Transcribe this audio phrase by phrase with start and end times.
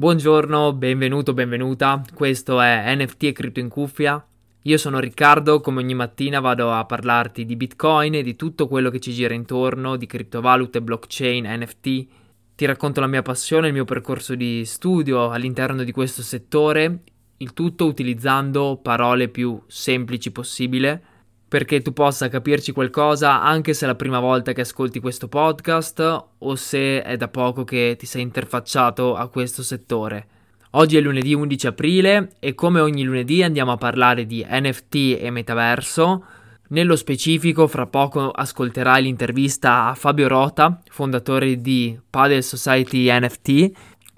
[0.00, 2.00] Buongiorno, benvenuto, benvenuta.
[2.14, 4.24] Questo è NFT e Cripto in Cuffia.
[4.62, 8.90] Io sono Riccardo, come ogni mattina vado a parlarti di Bitcoin e di tutto quello
[8.90, 12.06] che ci gira intorno, di criptovalute, blockchain, NFT.
[12.54, 17.00] Ti racconto la mia passione, il mio percorso di studio all'interno di questo settore,
[17.38, 21.02] il tutto utilizzando parole più semplici possibile
[21.48, 26.26] perché tu possa capirci qualcosa anche se è la prima volta che ascolti questo podcast
[26.38, 30.26] o se è da poco che ti sei interfacciato a questo settore.
[30.72, 35.30] Oggi è lunedì 11 aprile e come ogni lunedì andiamo a parlare di NFT e
[35.30, 36.24] metaverso.
[36.68, 43.70] Nello specifico, fra poco ascolterai l'intervista a Fabio Rota, fondatore di Padel Society NFT,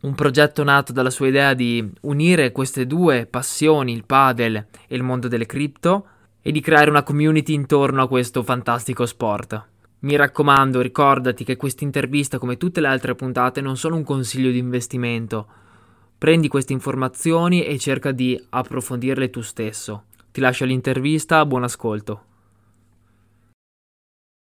[0.02, 4.56] un progetto nato dalla sua idea di unire queste due passioni, il padel
[4.88, 6.06] e il mondo delle cripto
[6.42, 9.68] e di creare una community intorno a questo fantastico sport.
[10.00, 14.50] Mi raccomando, ricordati che questa intervista, come tutte le altre puntate, non sono un consiglio
[14.50, 15.46] di investimento.
[16.16, 20.04] Prendi queste informazioni e cerca di approfondirle tu stesso.
[20.32, 22.24] Ti lascio l'intervista, buon ascolto.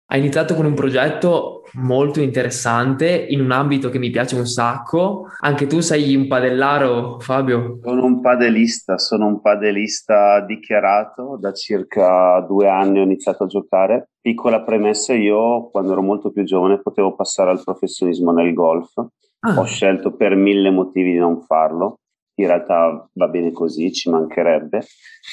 [0.08, 5.26] Hai iniziato con un progetto molto interessante in un ambito che mi piace un sacco.
[5.40, 7.80] Anche tu sei un padellaro, Fabio?
[7.82, 11.36] Sono un padelista, sono un padelista dichiarato.
[11.40, 14.10] Da circa due anni ho iniziato a giocare.
[14.20, 18.92] Piccola premessa, io quando ero molto più giovane potevo passare al professionismo nel golf.
[19.40, 19.58] Ah.
[19.58, 21.98] Ho scelto per mille motivi di non farlo
[22.36, 24.82] in realtà va bene così, ci mancherebbe.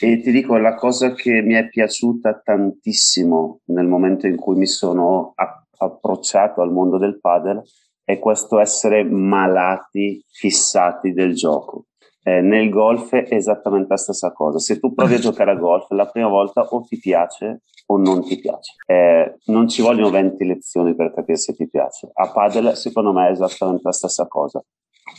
[0.02, 4.68] E ti dico, la cosa che mi è piaciuta tantissimo nel momento in cui mi
[4.68, 5.34] sono
[5.78, 7.62] approcciato al mondo del padel
[8.06, 11.86] è questo essere malati, fissati del gioco.
[12.26, 14.60] Eh, nel golf è esattamente la stessa cosa.
[14.60, 18.23] Se tu provi a giocare a golf, la prima volta o ti piace o non
[18.23, 18.76] ti piace.
[18.86, 22.10] Eh, non ci vogliono 20 lezioni per capire se ti piace.
[22.14, 24.64] A padel, secondo me, è esattamente la stessa cosa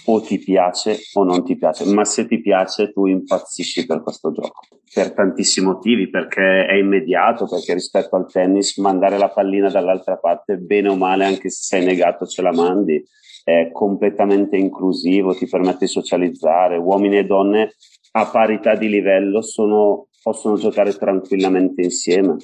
[0.06, 4.32] o ti piace o non ti piace, ma se ti piace tu impazzisci per questo
[4.32, 4.60] gioco,
[4.92, 10.56] per tantissimi motivi, perché è immediato, perché rispetto al tennis mandare la pallina dall'altra parte,
[10.56, 13.02] bene o male, anche se sei negato ce la mandi,
[13.44, 17.74] è completamente inclusivo, ti permette di socializzare, uomini e donne
[18.12, 22.36] a parità di livello sono, possono giocare tranquillamente insieme,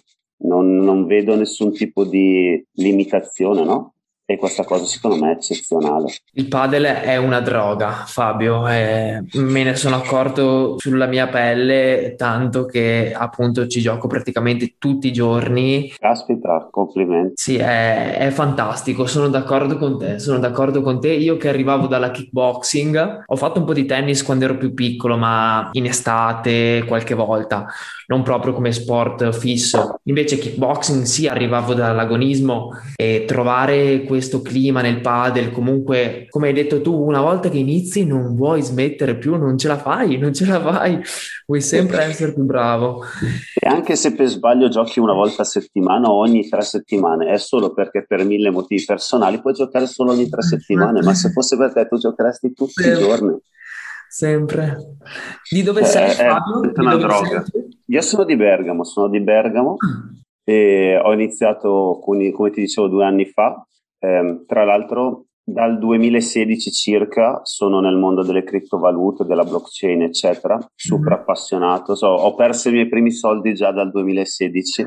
[0.43, 3.94] non, non vedo nessun tipo di limitazione, no?
[4.30, 6.14] E questa cosa secondo me è eccezionale.
[6.34, 12.64] Il padel è una droga, Fabio, e me ne sono accorto sulla mia pelle tanto
[12.64, 15.92] che appunto ci gioco praticamente tutti i giorni.
[15.98, 17.32] Caspita, complimenti.
[17.34, 21.12] Sì, è, è fantastico, sono d'accordo con te, sono d'accordo con te.
[21.12, 25.16] Io che arrivavo dalla kickboxing, ho fatto un po' di tennis quando ero più piccolo,
[25.16, 27.66] ma in estate qualche volta,
[28.06, 29.98] non proprio come sport fisso.
[30.04, 36.53] Invece kickboxing sì, arrivavo dall'agonismo e trovare questo questo clima nel padel, comunque, come hai
[36.53, 40.34] detto tu, una volta che inizi non vuoi smettere più, non ce la fai, non
[40.34, 41.00] ce la fai,
[41.47, 43.03] vuoi sempre essere più bravo.
[43.58, 47.38] E anche se per sbaglio giochi una volta a settimana o ogni tre settimane, è
[47.38, 51.56] solo perché per mille motivi personali puoi giocare solo ogni tre settimane, ma se fosse
[51.56, 53.38] per te tu giocheresti tutti i giorni.
[54.06, 54.98] Sempre.
[55.50, 56.75] Di dove eh, sei, Fabio?
[56.75, 57.42] È una droga.
[57.50, 57.69] Sei?
[57.87, 60.12] Io sono di Bergamo, sono di Bergamo ah.
[60.44, 63.64] e ho iniziato, come ti dicevo, due anni fa
[64.00, 71.12] eh, tra l'altro, dal 2016 circa sono nel mondo delle criptovalute, della blockchain, eccetera, super
[71.12, 71.21] mm-hmm.
[71.21, 71.94] appassionato.
[71.94, 74.87] So, ho perso i miei primi soldi già dal 2016.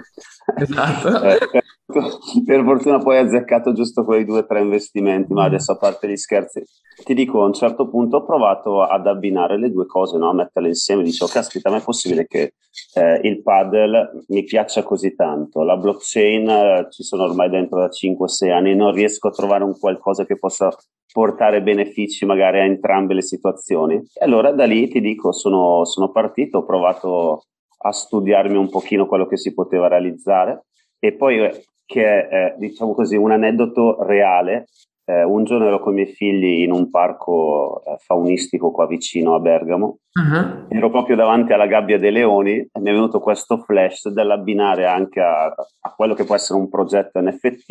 [0.55, 1.21] Esatto.
[1.23, 1.63] eh, per
[2.63, 6.15] fortuna poi hai azzeccato giusto quei due o tre investimenti, ma adesso a parte gli
[6.15, 6.63] scherzi,
[7.03, 10.29] ti dico, a un certo punto ho provato ad abbinare le due cose, no?
[10.29, 12.53] a metterle insieme, dicevo, caspita, ma è possibile che
[12.95, 17.89] eh, il paddle mi piaccia così tanto, la blockchain eh, ci sono ormai dentro da
[17.89, 20.69] 5-6 anni, non riesco a trovare un qualcosa che possa
[21.11, 23.95] portare benefici magari a entrambe le situazioni.
[23.95, 27.43] E allora da lì ti dico, sono, sono partito, ho provato
[27.85, 30.65] a studiarmi un pochino quello che si poteva realizzare
[30.99, 34.65] e poi eh, che è, diciamo così, un aneddoto reale.
[35.05, 39.35] Eh, un giorno ero con i miei figli in un parco eh, faunistico qua vicino
[39.35, 40.67] a Bergamo, uh-huh.
[40.69, 45.19] ero proprio davanti alla gabbia dei leoni e mi è venuto questo flash dell'abbinare anche
[45.19, 47.69] a, a quello che può essere un progetto NFT,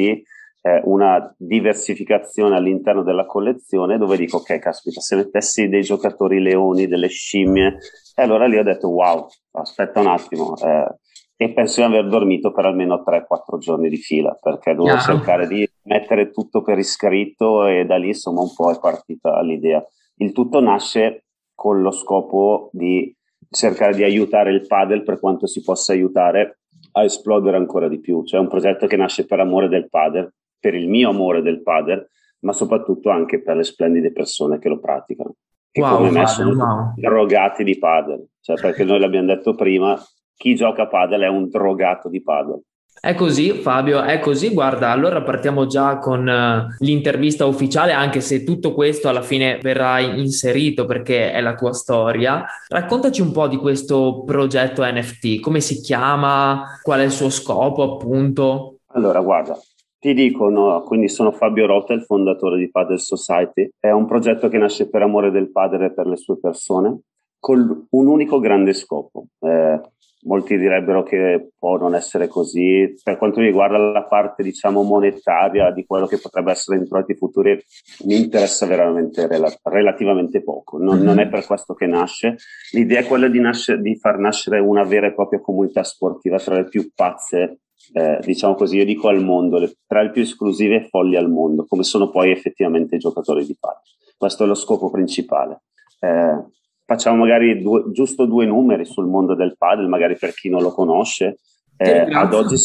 [0.63, 6.87] eh, una diversificazione all'interno della collezione dove dico ok caspita se mettessi dei giocatori leoni,
[6.87, 7.79] delle scimmie
[8.15, 10.99] e allora lì ho detto wow aspetta un attimo eh,
[11.37, 15.05] e penso di aver dormito per almeno 3-4 giorni di fila perché dovevo yeah.
[15.05, 19.85] cercare di mettere tutto per iscritto e da lì insomma un po' è partita l'idea.
[20.17, 21.25] Il tutto nasce
[21.55, 23.15] con lo scopo di
[23.51, 26.61] cercare di aiutare il padel per quanto si possa aiutare
[26.93, 28.25] a esplodere ancora di più.
[28.25, 31.63] Cioè è un progetto che nasce per amore del padel, per il mio amore del
[31.63, 32.09] padel,
[32.41, 35.35] ma soprattutto anche per le splendide persone che lo praticano.
[35.71, 36.93] che wow, come me sono wow.
[36.97, 39.99] drogati di padel, cioè perché noi l'abbiamo detto prima,
[40.37, 42.61] chi gioca a padel è un drogato di padel.
[43.05, 44.53] È così, Fabio, è così.
[44.53, 49.99] Guarda, allora partiamo già con uh, l'intervista ufficiale, anche se tutto questo alla fine verrà
[49.99, 52.45] inserito perché è la tua storia.
[52.69, 57.95] Raccontaci un po' di questo progetto NFT, come si chiama, qual è il suo scopo,
[57.95, 58.77] appunto.
[58.93, 59.59] Allora, guarda,
[59.99, 63.69] ti dico, no, quindi sono Fabio Rota, il fondatore di Padel Society.
[63.81, 67.01] È un progetto che nasce per amore del padre e per le sue persone,
[67.41, 69.27] con un unico grande scopo.
[69.41, 69.81] Eh,
[70.25, 72.95] molti direbbero che può non essere così.
[73.03, 77.59] Per quanto riguarda la parte, diciamo, monetaria di quello che potrebbe essere in progetti futuri,
[78.05, 80.79] mi interessa veramente rel- relativamente poco.
[80.79, 82.37] Non, non, è per questo che nasce.
[82.73, 86.57] L'idea è quella di, nasce- di, far nascere una vera e propria comunità sportiva tra
[86.57, 87.61] le più pazze,
[87.93, 91.31] eh, diciamo così, io dico al mondo, le, tra le più esclusive e folli al
[91.31, 93.81] mondo, come sono poi effettivamente i giocatori di padel.
[94.17, 95.63] Questo è lo scopo principale.
[95.99, 96.39] Eh,
[96.85, 100.73] facciamo magari due, giusto due numeri sul mondo del padel, magari per chi non lo
[100.73, 101.39] conosce.
[101.77, 102.57] Eh, ad, oggi,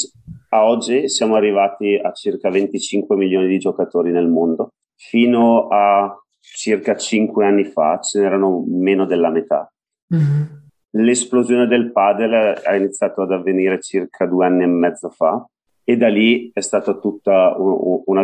[0.49, 4.73] a oggi siamo arrivati a circa 25 milioni di giocatori nel mondo.
[4.95, 9.71] Fino a circa 5 anni fa ce n'erano meno della metà.
[10.13, 10.43] Mm-hmm.
[10.91, 15.45] L'esplosione del padel ha iniziato ad avvenire circa due anni e mezzo fa
[15.89, 16.99] e da lì è stato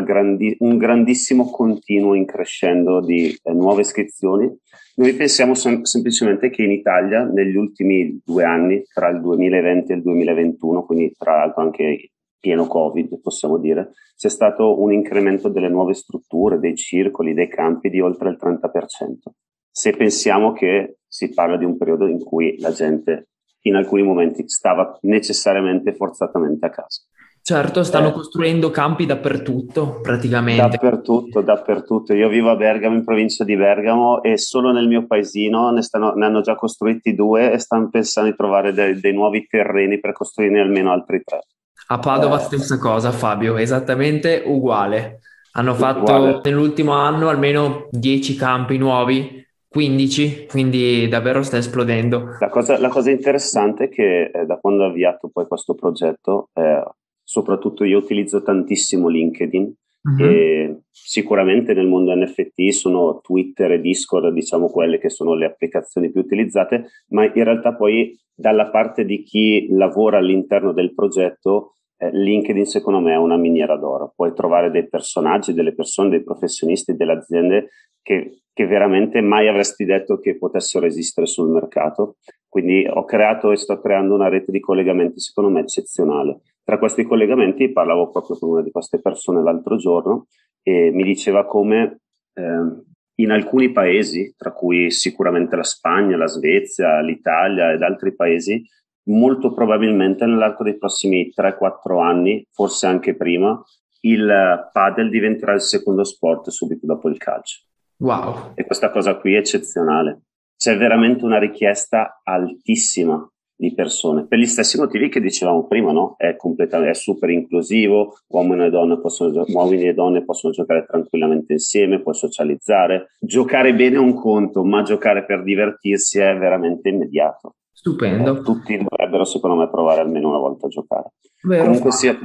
[0.03, 4.53] grandi, un grandissimo continuo in crescendo di eh, nuove iscrizioni.
[4.95, 9.95] Noi pensiamo sem- semplicemente che in Italia negli ultimi due anni, tra il 2020 e
[9.95, 15.69] il 2021, quindi tra l'altro anche pieno Covid, possiamo dire, c'è stato un incremento delle
[15.69, 19.31] nuove strutture, dei circoli, dei campi di oltre il 30%.
[19.71, 23.29] Se pensiamo che si parla di un periodo in cui la gente
[23.61, 27.01] in alcuni momenti stava necessariamente forzatamente a casa.
[27.45, 30.61] Certo, stanno eh, costruendo campi dappertutto, praticamente.
[30.61, 32.13] Dappertutto, dappertutto.
[32.13, 36.13] Io vivo a Bergamo, in provincia di Bergamo, e solo nel mio paesino ne, stanno,
[36.13, 40.13] ne hanno già costruiti due e stanno pensando di trovare dei, dei nuovi terreni per
[40.13, 41.41] costruirne almeno altri tre.
[41.87, 42.43] A Padova eh.
[42.43, 45.19] stessa cosa, Fabio, esattamente uguale.
[45.51, 46.39] Hanno fatto uguale.
[46.45, 52.37] nell'ultimo anno almeno 10 campi nuovi 15, quindi davvero sta esplodendo.
[52.39, 56.47] La cosa, la cosa interessante è che eh, da quando ho avviato poi questo progetto,
[56.53, 56.83] eh,
[57.23, 59.73] soprattutto io utilizzo tantissimo LinkedIn
[60.03, 60.25] uh-huh.
[60.25, 66.11] e sicuramente nel mondo NFT sono Twitter e Discord, diciamo quelle che sono le applicazioni
[66.11, 72.09] più utilizzate, ma in realtà poi dalla parte di chi lavora all'interno del progetto eh,
[72.11, 76.95] LinkedIn secondo me è una miniera d'oro, puoi trovare dei personaggi, delle persone, dei professionisti,
[76.95, 77.69] delle aziende
[78.01, 82.17] che, che veramente mai avresti detto che potessero esistere sul mercato.
[82.47, 86.41] Quindi ho creato e sto creando una rete di collegamenti secondo me eccezionale.
[86.63, 90.27] Tra questi collegamenti parlavo proprio con una di queste persone l'altro giorno
[90.61, 91.99] e mi diceva come
[92.33, 92.81] eh,
[93.15, 98.63] in alcuni paesi, tra cui sicuramente la Spagna, la Svezia, l'Italia ed altri paesi,
[99.07, 103.61] molto probabilmente nell'arco dei prossimi 3-4 anni, forse anche prima,
[104.01, 107.61] il padel diventerà il secondo sport subito dopo il calcio.
[107.97, 108.51] Wow.
[108.55, 110.23] E questa cosa qui è eccezionale.
[110.57, 113.29] C'è veramente una richiesta altissima
[113.63, 116.15] di persone, per gli stessi motivi che dicevamo prima, no?
[116.17, 122.01] È, è super inclusivo, uomini e, donne possono, uomini e donne possono giocare tranquillamente insieme,
[122.01, 123.11] puoi socializzare.
[123.19, 127.55] Giocare bene è un conto, ma giocare per divertirsi è veramente immediato.
[127.71, 128.39] Stupendo.
[128.39, 131.13] Eh, tutti dovrebbero, secondo me, provare almeno una volta a giocare.
[131.43, 131.63] Vero.
[131.63, 132.17] Comunque sia,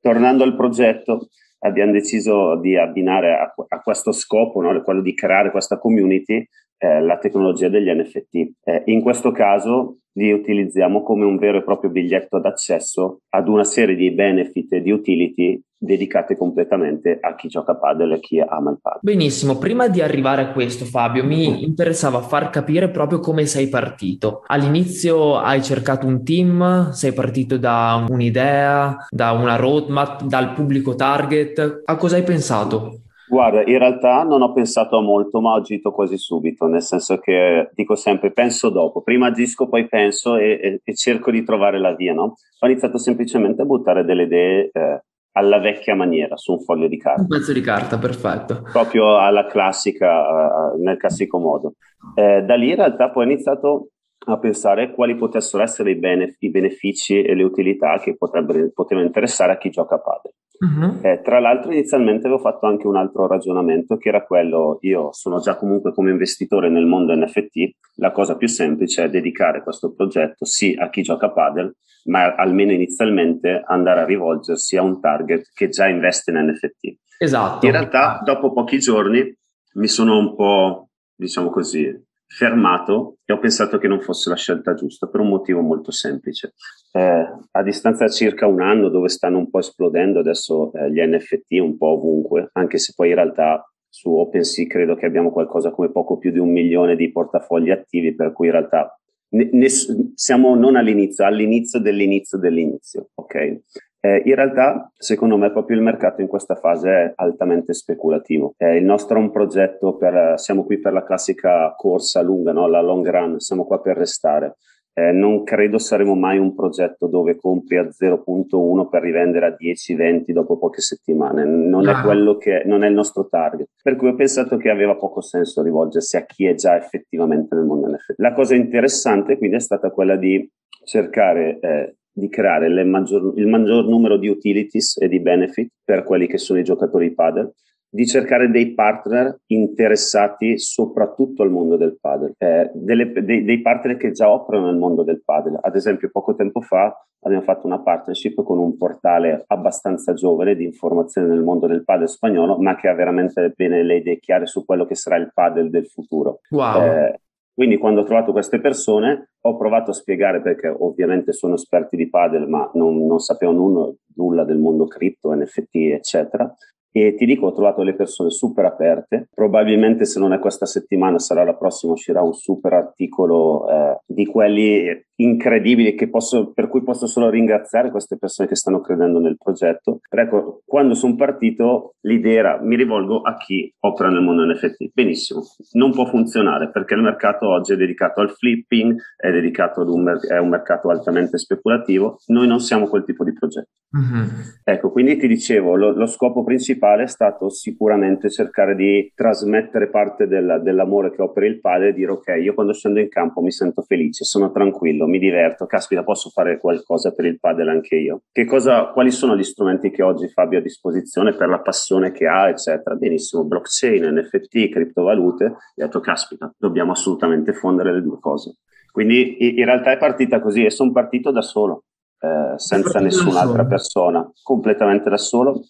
[0.00, 1.28] tornando al progetto,
[1.60, 4.80] abbiamo deciso di abbinare a, a questo scopo, no?
[4.82, 6.46] quello di creare questa community,
[6.78, 8.34] eh, la tecnologia degli NFT.
[8.64, 13.64] Eh, in questo caso li utilizziamo come un vero e proprio biglietto d'accesso ad una
[13.64, 18.70] serie di benefit e di utility dedicate completamente a chi gioca padel e chi ama
[18.70, 19.00] il padel.
[19.02, 24.42] Benissimo, prima di arrivare a questo Fabio, mi interessava far capire proprio come sei partito.
[24.46, 31.82] All'inizio hai cercato un team, sei partito da un'idea, da una roadmap, dal pubblico target,
[31.84, 33.00] a cosa hai pensato?
[33.28, 37.18] Guarda, in realtà non ho pensato a molto, ma ho agito quasi subito, nel senso
[37.18, 41.78] che dico sempre penso dopo, prima agisco, poi penso e, e, e cerco di trovare
[41.78, 42.36] la via, no?
[42.60, 45.02] Ho iniziato semplicemente a buttare delle idee eh,
[45.32, 47.22] alla vecchia maniera su un foglio di carta.
[47.22, 48.62] Un pezzo di carta, perfetto.
[48.72, 51.74] Proprio alla classica, uh, nel classico modo.
[52.14, 53.88] Eh, da lì in realtà poi ho iniziato
[54.28, 59.52] a pensare quali potessero essere i, benef- i benefici e le utilità che potevano interessare
[59.52, 60.32] a chi gioca a padel.
[60.58, 60.98] Uh-huh.
[61.02, 65.38] Eh, tra l'altro inizialmente avevo fatto anche un altro ragionamento che era quello, io sono
[65.38, 70.44] già comunque come investitore nel mondo NFT, la cosa più semplice è dedicare questo progetto
[70.44, 75.50] sì a chi gioca a padel, ma almeno inizialmente andare a rivolgersi a un target
[75.52, 76.98] che già investe in NFT.
[77.18, 77.64] Esatto.
[77.66, 79.34] In realtà dopo pochi giorni
[79.74, 84.74] mi sono un po' diciamo così, fermato e ho pensato che non fosse la scelta
[84.74, 86.54] giusta per un motivo molto semplice.
[86.92, 91.00] Eh, a distanza di circa un anno dove stanno un po' esplodendo adesso eh, gli
[91.00, 95.70] NFT un po' ovunque, anche se poi in realtà su OpenSea credo che abbiamo qualcosa
[95.70, 98.98] come poco più di un milione di portafogli attivi, per cui in realtà
[99.30, 103.60] ne, ne, siamo non all'inizio, all'inizio dell'inizio dell'inizio, ok?
[104.00, 108.54] Eh, in realtà, secondo me, proprio il mercato in questa fase è altamente speculativo.
[108.56, 112.68] Eh, il nostro è un progetto per, siamo qui per la classica corsa lunga, no?
[112.68, 114.56] la long run, siamo qua per restare.
[114.98, 120.30] Eh, non credo saremo mai un progetto dove compri a 0.1 per rivendere a 10-20
[120.30, 121.44] dopo poche settimane.
[121.44, 121.90] Non no.
[121.90, 123.68] è quello che non è il nostro target.
[123.82, 127.66] Per cui ho pensato che aveva poco senso rivolgersi a chi è già effettivamente nel
[127.66, 128.14] mondo NFT.
[128.16, 130.50] La cosa interessante quindi è stata quella di
[130.82, 136.26] cercare eh, di creare maggior, il maggior numero di utilities e di benefit per quelli
[136.26, 137.52] che sono i giocatori padel
[137.88, 143.96] di cercare dei partner interessati soprattutto al mondo del padel, eh, delle, dei, dei, partner
[143.96, 145.58] che già operano nel mondo del padel.
[145.60, 150.64] Ad esempio, poco tempo fa abbiamo fatto una partnership con un portale abbastanza giovane di
[150.64, 154.64] informazione nel mondo del padel spagnolo, ma che ha veramente bene le idee chiare su
[154.64, 156.40] quello che sarà il padel del futuro.
[156.50, 156.82] Wow.
[156.82, 157.20] Eh,
[157.56, 162.10] quindi quando ho trovato queste persone ho provato a spiegare perché ovviamente sono esperti di
[162.10, 166.54] padel ma non, non sapevano nulla del mondo cripto, NFT eccetera
[166.96, 169.28] e ti dico, ho trovato le persone super aperte.
[169.34, 174.24] Probabilmente se non è questa settimana sarà la prossima, uscirà un super articolo eh, di
[174.24, 180.00] quelli incredibili posso, per cui posso solo ringraziare queste persone che stanno credendo nel progetto.
[180.08, 184.90] Però ecco, quando sono partito l'idea era mi rivolgo a chi opera nel mondo NFT.
[184.92, 185.42] Benissimo,
[185.72, 190.18] non può funzionare perché il mercato oggi è dedicato al flipping, è dedicato ad un,
[190.28, 192.18] è un mercato altamente speculativo.
[192.26, 193.70] Noi non siamo quel tipo di progetto.
[193.96, 194.28] Mm-hmm.
[194.64, 199.88] Ecco, quindi ti dicevo, lo, lo scopo principale principale è stato sicuramente cercare di trasmettere
[199.88, 203.08] parte del, dell'amore che ho per il padre e dire ok, io quando scendo in
[203.08, 207.70] campo mi sento felice, sono tranquillo, mi diverto, caspita, posso fare qualcosa per il padre
[207.70, 208.22] anche io.
[208.30, 212.12] Che cosa, quali sono gli strumenti che oggi Fabio ha a disposizione per la passione
[212.12, 212.94] che ha, eccetera?
[212.96, 215.44] Benissimo, blockchain, NFT, criptovalute.
[215.74, 218.56] E ho detto, caspita, dobbiamo assolutamente fondere le due cose.
[218.90, 221.84] Quindi in realtà è partita così e sono partito da solo.
[222.18, 225.60] Eh, senza nessun'altra persona, completamente da solo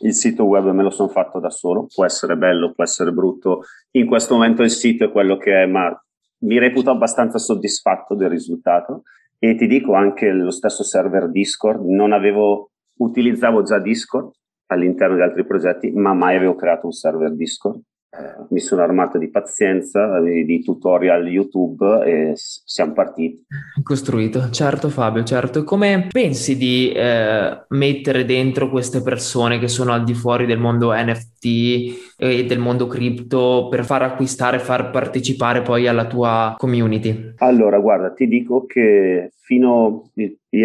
[0.00, 3.62] il sito web me lo sono fatto da solo, può essere bello, può essere brutto.
[3.92, 5.88] In questo momento il sito è quello che è, ma
[6.44, 9.02] mi reputo abbastanza soddisfatto del risultato.
[9.38, 14.30] E ti dico anche lo stesso server Discord, non avevo, utilizzavo già Discord
[14.66, 17.80] all'interno di altri progetti, ma mai avevo creato un server Discord
[18.16, 23.44] eh, mi sono armato di pazienza, di, tutorial YouTube e siamo partiti.
[23.82, 25.64] Costruito, certo Fabio, certo.
[25.64, 30.92] Come pensi di eh, mettere dentro queste persone che sono al di fuori del mondo
[30.92, 37.34] NFT e del mondo cripto per far acquistare, far partecipare poi alla tua community?
[37.38, 40.10] Allora, guarda, ti dico che fino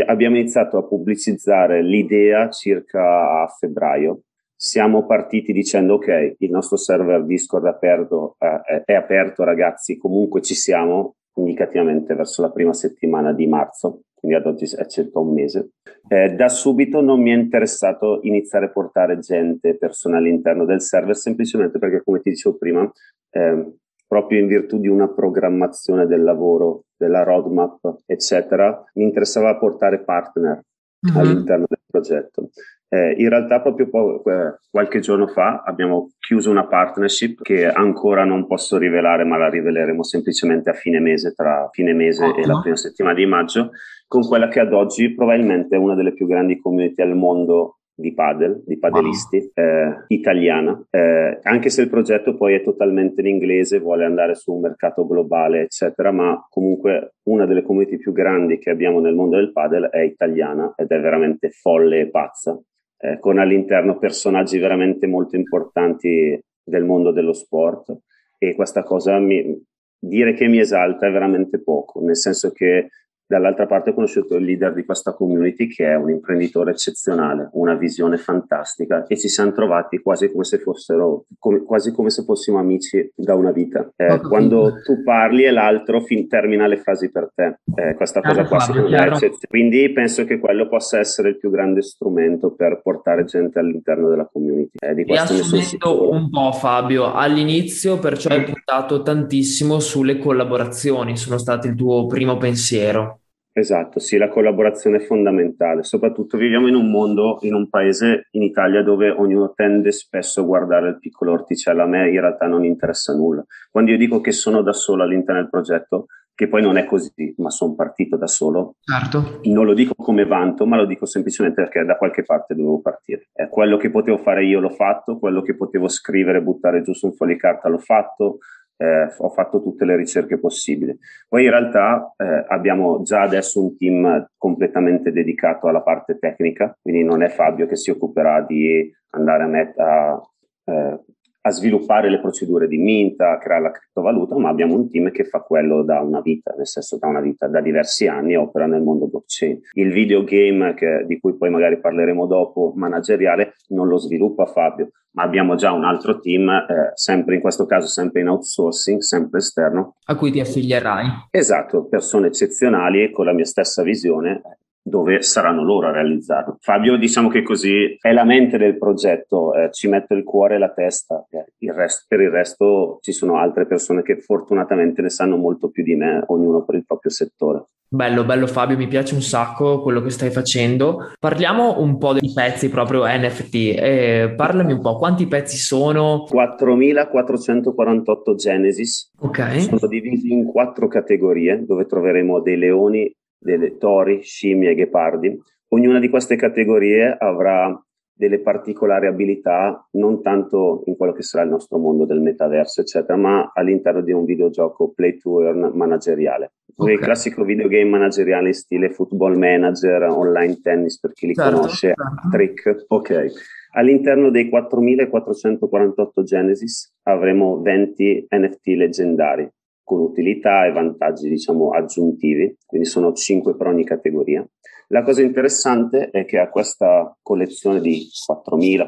[0.06, 4.22] abbiamo iniziato a pubblicizzare l'idea circa a febbraio
[4.62, 10.42] siamo partiti dicendo ok, il nostro server Discord è aperto, eh, è aperto ragazzi, comunque
[10.42, 15.34] ci siamo indicativamente verso la prima settimana di marzo, quindi ad oggi è circa un
[15.34, 15.70] mese.
[16.10, 21.16] Eh, da subito non mi è interessato iniziare a portare gente, persone all'interno del server,
[21.16, 22.92] semplicemente perché come ti dicevo prima,
[23.30, 23.76] eh,
[24.06, 30.62] proprio in virtù di una programmazione del lavoro, della roadmap, eccetera, mi interessava portare partner
[31.08, 31.18] mm-hmm.
[31.18, 32.50] all'interno del progetto.
[32.92, 34.24] Eh, in realtà proprio po-
[34.70, 40.04] qualche giorno fa abbiamo chiuso una partnership che ancora non posso rivelare, ma la riveleremo
[40.04, 43.72] semplicemente a fine mese, tra fine mese oh, e la prima settimana di maggio,
[44.08, 48.14] con quella che ad oggi probabilmente è una delle più grandi community al mondo di
[48.14, 49.66] padel, di padelisti, wow.
[49.66, 54.54] eh, italiana, eh, anche se il progetto poi è totalmente in inglese, vuole andare su
[54.54, 59.36] un mercato globale, eccetera, ma comunque una delle community più grandi che abbiamo nel mondo
[59.36, 62.60] del padel è italiana ed è veramente folle e pazza
[63.00, 67.98] eh, con all'interno personaggi veramente molto importanti del mondo dello sport.
[68.38, 69.62] E questa cosa mi,
[69.98, 72.90] dire che mi esalta è veramente poco, nel senso che
[73.30, 77.76] Dall'altra parte ho conosciuto il leader di questa community che è un imprenditore eccezionale, una
[77.76, 82.58] visione fantastica e ci siamo trovati quasi come se fossero, come, quasi come se fossimo
[82.58, 83.88] amici da una vita.
[83.96, 87.60] Eh, quando tu parli e l'altro fin, termina le frasi per te.
[87.76, 89.48] Eh, questa cosa qua secondo me è eccezionale.
[89.48, 94.28] Quindi penso che quello possa essere il più grande strumento per portare gente all'interno della
[94.28, 94.78] community.
[94.80, 96.10] Eh, di sicuro.
[96.10, 102.38] un po' Fabio, all'inizio perciò hai puntato tantissimo sulle collaborazioni, sono state il tuo primo
[102.38, 103.19] pensiero.
[103.60, 108.44] Esatto, sì, la collaborazione è fondamentale, soprattutto viviamo in un mondo, in un paese, in
[108.44, 112.64] Italia, dove ognuno tende spesso a guardare il piccolo orticello, a me in realtà non
[112.64, 113.44] interessa nulla.
[113.70, 117.34] Quando io dico che sono da solo all'interno del progetto, che poi non è così,
[117.40, 119.42] ma sono partito da solo, certo.
[119.44, 123.28] non lo dico come vanto, ma lo dico semplicemente perché da qualche parte dovevo partire.
[123.34, 127.08] Eh, quello che potevo fare io l'ho fatto, quello che potevo scrivere, buttare giù su
[127.08, 128.38] un foglio di carta l'ho fatto,
[128.82, 130.98] eh, ho fatto tutte le ricerche possibili.
[131.28, 137.04] Poi in realtà eh, abbiamo già adesso un team completamente dedicato alla parte tecnica, quindi
[137.04, 140.22] non è Fabio che si occuperà di andare a, met- a,
[140.64, 141.00] eh,
[141.42, 145.24] a sviluppare le procedure di minta, a creare la criptovaluta, ma abbiamo un team che
[145.24, 148.82] fa quello da una vita, nel senso da una vita, da diversi anni opera nel
[148.82, 149.60] mondo blockchain.
[149.74, 155.24] Il videogame, che, di cui poi magari parleremo dopo, manageriale, non lo sviluppa Fabio, ma
[155.24, 159.96] abbiamo già un altro team, eh, sempre in questo caso sempre in outsourcing, sempre esterno.
[160.06, 161.28] A cui ti affilierai.
[161.32, 164.42] Esatto, persone eccezionali con la mia stessa visione
[164.90, 166.58] dove saranno loro a realizzarlo.
[166.60, 170.58] Fabio, diciamo che così è la mente del progetto, eh, ci metto il cuore e
[170.58, 175.10] la testa, eh, il resto, per il resto ci sono altre persone che fortunatamente ne
[175.10, 177.66] sanno molto più di me, ognuno per il proprio settore.
[177.92, 181.12] Bello, bello Fabio, mi piace un sacco quello che stai facendo.
[181.20, 183.56] Parliamo un po' dei pezzi proprio NFT.
[183.56, 186.28] Eh, parlami un po', quanti pezzi sono?
[186.32, 189.10] 4.448 Genesis.
[189.22, 189.62] Ok.
[189.62, 195.42] Sono divisi in quattro categorie dove troveremo dei leoni, delle tori, scimmie e ghepardi.
[195.70, 197.82] Ognuna di queste categorie avrà
[198.20, 203.18] delle particolari abilità, non tanto in quello che sarà il nostro mondo del metaverso, eccetera,
[203.18, 206.52] ma all'interno di un videogioco play to earn manageriale.
[206.76, 206.96] Okay.
[206.96, 211.94] Il classico videogame manageriale in stile football manager, online tennis per chi li certo, conosce,
[211.96, 212.30] certo.
[212.30, 212.86] trick.
[212.90, 213.26] Ok.
[213.72, 219.50] All'interno dei 4448 Genesis avremo 20 NFT leggendari
[219.90, 224.48] con utilità e vantaggi diciamo aggiuntivi, quindi sono 5 per ogni categoria.
[224.90, 228.08] La cosa interessante è che a questa collezione di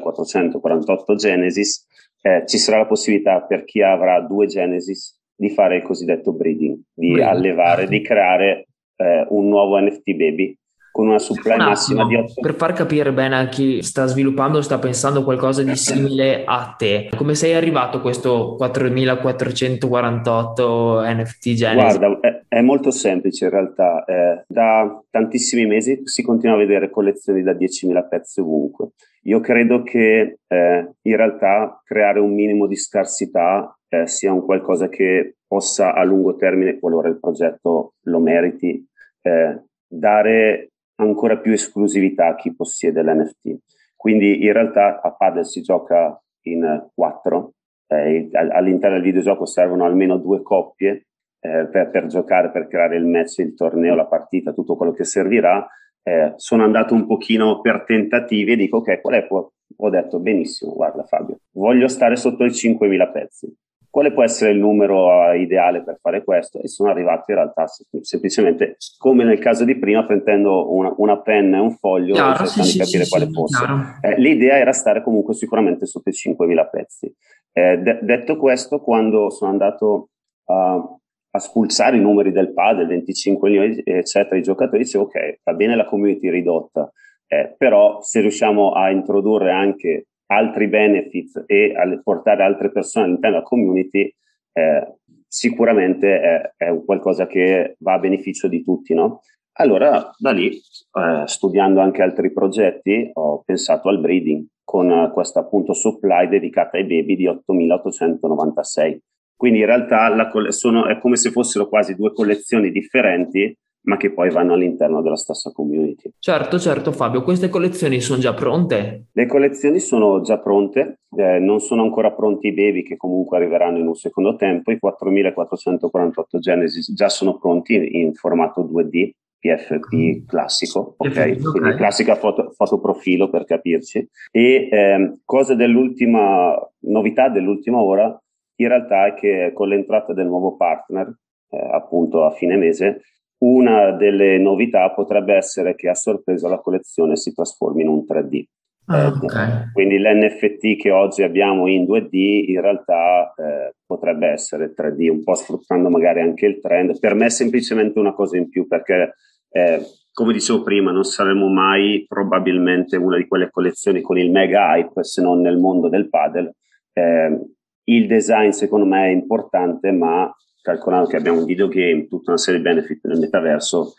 [0.00, 1.88] 4448 Genesis
[2.22, 6.76] eh, ci sarà la possibilità per chi avrà due Genesis di fare il cosiddetto breeding,
[6.94, 7.28] di breeding.
[7.28, 10.56] allevare, di creare eh, un nuovo NFT baby
[10.92, 12.34] con una supply un massima di 8.
[12.40, 17.08] Per far capire bene a chi sta sviluppando sta pensando qualcosa di simile a te,
[17.16, 21.98] come sei arrivato a questo 4448 NFT Genesis?
[21.98, 24.04] Guarda, è, è, molto semplice in realtà.
[24.04, 28.90] Eh, da tantissimi mesi si continua a vedere collezioni da 10.000 pezzi ovunque.
[29.22, 34.88] Io credo che eh, in realtà creare un minimo di scarsità eh, sia un qualcosa
[34.88, 38.86] che possa a lungo termine, qualora il progetto lo meriti,
[39.22, 40.71] eh, dare
[41.02, 43.58] ancora più esclusività a chi possiede l'NFT.
[43.96, 47.52] Quindi in realtà a Padel si gioca in quattro,
[47.86, 51.06] eh, all'interno del videogioco servono almeno due coppie
[51.40, 55.04] eh, per, per, giocare, per creare il match, il torneo, la partita, tutto quello che
[55.04, 55.66] servirà.
[56.02, 59.26] Eh, sono andato un pochino per tentativi e dico ok, qual è?
[59.30, 63.56] Ho detto benissimo, guarda Fabio, voglio stare sotto i 5.000 pezzi
[63.92, 66.58] quale può essere il numero uh, ideale per fare questo?
[66.62, 67.66] E sono arrivato in realtà
[68.00, 72.62] semplicemente, come nel caso di prima, prendendo una, una penna e un foglio chiaro, cercando
[72.62, 73.64] sì, di capire sì, quale sì, fosse.
[74.00, 77.14] Eh, l'idea era stare comunque sicuramente sotto i 5.000 pezzi.
[77.52, 80.08] Eh, de- detto questo, quando sono andato
[80.46, 85.52] uh, a spulsare i numeri del padel, 25 milioni, eccetera, i giocatori, dicevo ok, va
[85.52, 86.90] bene la community ridotta,
[87.26, 93.46] eh, però se riusciamo a introdurre anche altri benefit e portare altre persone all'interno della
[93.46, 94.14] community,
[94.52, 99.20] eh, sicuramente è, è, qualcosa che va a beneficio di tutti, no?
[99.56, 105.74] Allora, da lì, eh, studiando anche altri progetti, ho pensato al breeding con questa appunto
[105.74, 109.02] supply dedicata ai baby di 8896.
[109.36, 114.12] Quindi in realtà la, sono, è come se fossero quasi due collezioni differenti, ma che
[114.12, 116.10] poi vanno all'interno della stessa community.
[116.18, 119.06] Certo, certo Fabio, queste collezioni sono già pronte?
[119.12, 123.78] Le collezioni sono già pronte, eh, non sono ancora pronti i baby che comunque arriveranno
[123.78, 129.10] in un secondo tempo, i 4448 Genesis già sono pronti in, in formato 2D,
[129.42, 131.10] PFP classico, ok?
[131.10, 131.38] okay.
[131.40, 134.08] Quindi classica foto, fotoprofilo per capirci.
[134.30, 138.16] E eh, cosa dell'ultima novità dell'ultima ora,
[138.60, 141.12] in realtà è che con l'entrata del nuovo partner,
[141.50, 143.02] eh, appunto a fine mese,
[143.42, 148.44] una delle novità potrebbe essere che a sorpresa la collezione si trasformi in un 3D.
[148.86, 149.70] Ah, eh, okay.
[149.72, 155.34] Quindi l'NFT che oggi abbiamo in 2D in realtà eh, potrebbe essere 3D, un po'
[155.34, 156.98] sfruttando magari anche il trend.
[156.98, 159.14] Per me è semplicemente una cosa in più perché,
[159.50, 159.80] eh,
[160.12, 165.02] come dicevo prima, non saremo mai probabilmente una di quelle collezioni con il mega hype
[165.04, 166.52] se non nel mondo del padel.
[166.92, 167.40] Eh,
[167.84, 172.60] il design secondo me è importante, ma calcolando che abbiamo un videogame, tutta una serie
[172.60, 173.94] di benefit nel metaverso,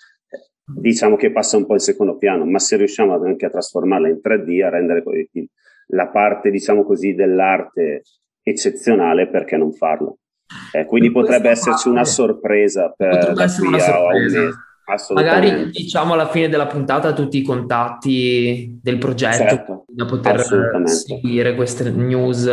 [0.66, 4.20] diciamo che passa un po' in secondo piano, ma se riusciamo anche a trasformarla in
[4.24, 5.04] 3D, a rendere
[5.88, 8.04] la parte, diciamo così, dell'arte
[8.42, 10.20] eccezionale, perché non farlo?
[10.72, 14.50] Eh, quindi potrebbe esserci una sorpresa per da qui a un mese.
[15.14, 20.44] Magari diciamo alla fine della puntata tutti i contatti del progetto certo, da poter
[20.86, 22.52] seguire queste news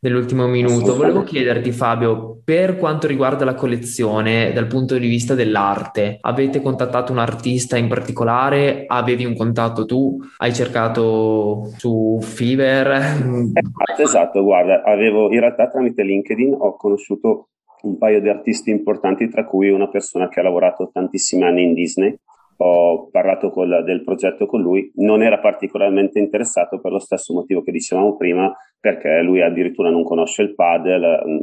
[0.00, 0.96] dell'ultimo minuto.
[0.96, 7.12] Volevo chiederti Fabio, per quanto riguarda la collezione dal punto di vista dell'arte, avete contattato
[7.12, 8.84] un artista in particolare?
[8.88, 10.18] Avevi un contatto tu?
[10.38, 13.50] Hai cercato su Fiverr?
[13.62, 17.48] Esatto, esatto, guarda, avevo in realtà tramite LinkedIn ho conosciuto
[17.82, 21.74] un paio di artisti importanti, tra cui una persona che ha lavorato tantissimi anni in
[21.74, 22.16] Disney.
[22.58, 27.62] Ho parlato col, del progetto con lui, non era particolarmente interessato per lo stesso motivo
[27.62, 31.22] che dicevamo prima, perché lui addirittura non conosce il paddle.
[31.26, 31.36] Mm,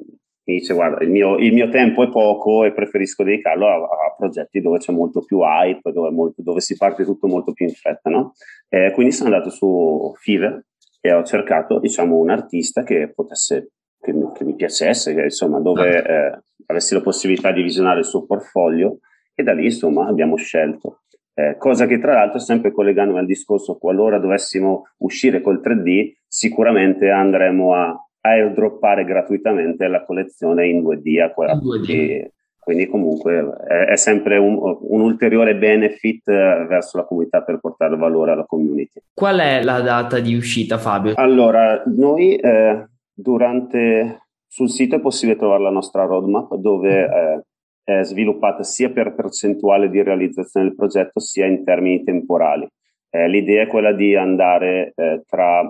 [0.46, 4.16] mi dice: Guarda, il mio, il mio tempo è poco e preferisco dedicarlo a, a,
[4.18, 7.74] progetti dove c'è molto più hype, dove, molto, dove, si parte tutto molto più in
[7.74, 8.10] fretta.
[8.10, 8.34] No?
[8.70, 10.58] Eh, quindi sono andato su Fiverr
[11.02, 15.60] e ho cercato diciamo, un artista che potesse che mi, che mi piacesse, che, insomma,
[15.60, 16.12] dove ah.
[16.12, 19.00] eh, avessi la possibilità di visionare il suo portfolio
[19.34, 21.02] e da lì insomma abbiamo scelto.
[21.34, 27.10] Eh, cosa che tra l'altro, sempre collegandomi al discorso, qualora dovessimo uscire col 3D, sicuramente
[27.10, 31.22] andremo a, airdroppare gratuitamente la collezione in 2D.
[31.22, 32.28] A quella, in 2D.
[32.60, 37.96] quindi comunque è, è sempre un, un, ulteriore benefit eh, verso la comunità per portare
[37.96, 39.00] valore alla community.
[39.14, 41.14] Qual è la data di uscita Fabio?
[41.16, 42.89] Allora, noi eh,
[43.22, 47.44] durante, sul sito è possibile trovare la nostra roadmap dove eh,
[47.84, 52.68] è sviluppata sia per percentuale di realizzazione del progetto sia in termini temporali.
[53.10, 55.62] Eh, l'idea è quella di andare eh, tra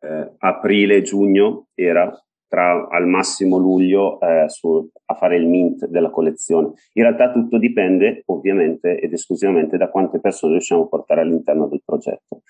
[0.00, 2.12] eh, aprile e giugno, era
[2.48, 6.72] tra al massimo luglio eh, su, a fare il mint della collezione.
[6.94, 11.82] In realtà tutto dipende ovviamente ed esclusivamente da quante persone riusciamo a portare all'interno del
[11.84, 12.40] progetto.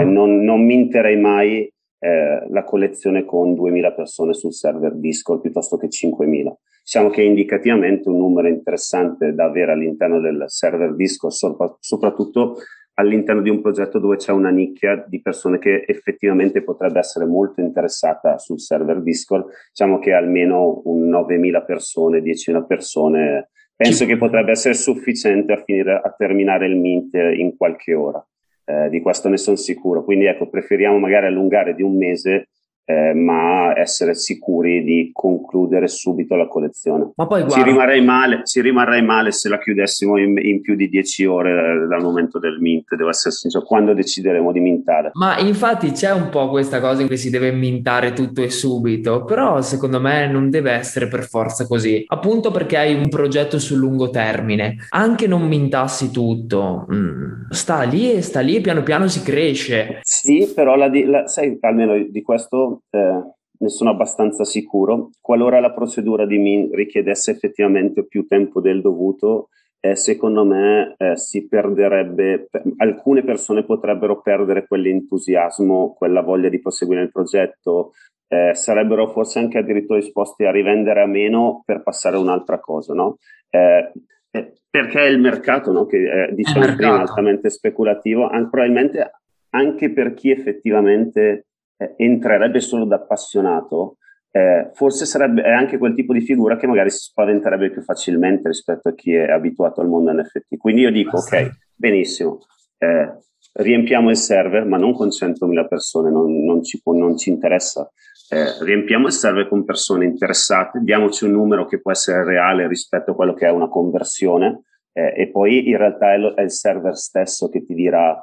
[0.00, 5.76] Eh, non, non minterei mai eh, la collezione con 2000 persone sul server Discord piuttosto
[5.76, 6.56] che 5000.
[6.84, 11.32] Diciamo che è indicativamente un numero interessante da avere all'interno del server Discord,
[11.80, 12.58] soprattutto
[12.98, 17.60] all'interno di un progetto dove c'è una nicchia di persone che effettivamente potrebbe essere molto
[17.60, 19.46] interessata sul server Discord.
[19.68, 26.00] Diciamo che almeno un 9.000 persone, 10.000 persone, penso che potrebbe essere sufficiente a, finire,
[26.02, 28.24] a terminare il mint in qualche ora
[28.66, 30.04] eh, di questo ne sono sicuro.
[30.04, 32.48] Quindi ecco, preferiamo magari allungare di un mese
[32.88, 37.10] eh, ma essere sicuri di concludere subito la collezione.
[37.16, 37.56] Ma poi guarda...
[37.56, 41.50] ci, rimarrei male, ci rimarrei male se la chiudessimo in, in più di 10 ore
[41.50, 45.10] eh, dal momento del mint, devo essere sincero, quando decideremo di mintare.
[45.14, 49.24] Ma infatti c'è un po' questa cosa in cui si deve mintare tutto e subito,
[49.24, 53.78] però secondo me non deve essere per forza così, appunto perché hai un progetto sul
[53.78, 54.76] lungo termine.
[54.90, 59.98] Anche non mintassi tutto, mm, sta lì e sta lì e piano piano si cresce.
[60.02, 63.22] Sì, però la, la, sai, almeno di questo eh,
[63.58, 65.10] ne sono abbastanza sicuro.
[65.20, 69.48] Qualora la procedura di MIN richiedesse effettivamente più tempo del dovuto,
[69.80, 77.02] eh, secondo me eh, si perderebbe, alcune persone potrebbero perdere quell'entusiasmo, quella voglia di proseguire
[77.02, 77.92] il progetto,
[78.28, 82.94] eh, sarebbero forse anche addirittura disposti a rivendere a meno per passare a un'altra cosa,
[82.94, 83.18] no?
[83.48, 83.92] Eh,
[84.30, 85.86] eh, perché è il mercato, no?
[85.86, 89.10] che è, diciamo prima altamente speculativo, probabilmente
[89.50, 91.45] anche per chi effettivamente
[91.76, 93.98] eh, entrerebbe solo da appassionato,
[94.30, 98.48] eh, forse sarebbe è anche quel tipo di figura che magari si spaventerebbe più facilmente
[98.48, 100.56] rispetto a chi è abituato al mondo NFT.
[100.58, 102.40] Quindi io dico, ok, benissimo,
[102.78, 103.14] eh,
[103.54, 107.90] riempiamo il server, ma non con 100.000 persone, non, non, ci, può, non ci, interessa.
[108.28, 113.12] Eh, riempiamo il server con persone interessate, diamoci un numero che può essere reale rispetto
[113.12, 114.62] a quello che è una conversione
[114.92, 118.18] eh, e poi in realtà è, lo, è il server stesso che ti dirà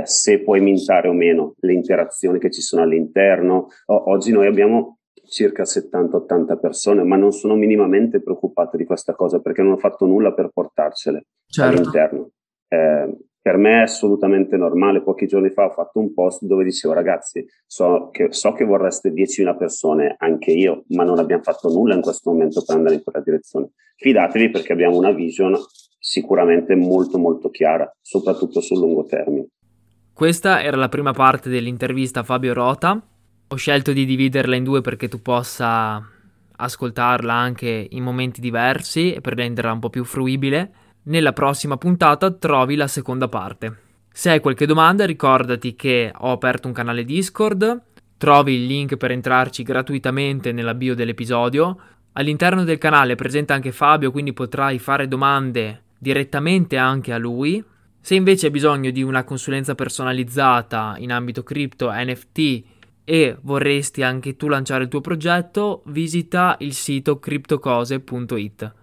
[0.00, 3.68] eh, se puoi mintare o meno le interazioni che ci sono all'interno.
[3.86, 9.40] O- oggi noi abbiamo circa 70-80 persone, ma non sono minimamente preoccupate di questa cosa
[9.40, 11.78] perché non ho fatto nulla per portarcele certo.
[11.78, 12.30] all'interno.
[12.68, 15.02] Eh, per me è assolutamente normale.
[15.02, 19.10] Pochi giorni fa ho fatto un post dove dicevo ragazzi, so che, so che vorreste
[19.10, 23.02] 10.000 persone, anche io, ma non abbiamo fatto nulla in questo momento per andare in
[23.02, 23.70] quella direzione.
[23.96, 25.56] Fidatevi perché abbiamo una vision
[25.98, 29.48] sicuramente molto molto chiara, soprattutto sul lungo termine.
[30.14, 33.00] Questa era la prima parte dell'intervista a Fabio Rota.
[33.48, 36.06] Ho scelto di dividerla in due perché tu possa
[36.54, 40.70] ascoltarla anche in momenti diversi e per renderla un po' più fruibile.
[41.04, 43.78] Nella prossima puntata trovi la seconda parte.
[44.12, 47.82] Se hai qualche domanda ricordati che ho aperto un canale Discord,
[48.18, 51.78] trovi il link per entrarci gratuitamente nella bio dell'episodio.
[52.12, 57.64] All'interno del canale è presente anche Fabio, quindi potrai fare domande direttamente anche a lui
[58.04, 62.62] Se invece hai bisogno di una consulenza personalizzata in ambito cripto, NFT
[63.04, 68.74] e vorresti anche tu lanciare il tuo progetto, visita il sito criptocose.it.